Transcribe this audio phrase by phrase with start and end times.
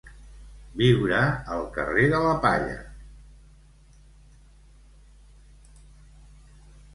[0.79, 1.19] Viure
[1.55, 2.79] al carrer de la Palla.